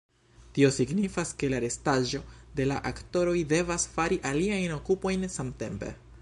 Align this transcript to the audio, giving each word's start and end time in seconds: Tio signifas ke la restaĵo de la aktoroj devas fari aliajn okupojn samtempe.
Tio 0.57 0.69
signifas 0.77 1.33
ke 1.41 1.49
la 1.53 1.59
restaĵo 1.65 2.21
de 2.61 2.67
la 2.71 2.79
aktoroj 2.93 3.37
devas 3.53 3.87
fari 3.99 4.19
aliajn 4.31 4.75
okupojn 4.81 5.29
samtempe. 5.37 5.93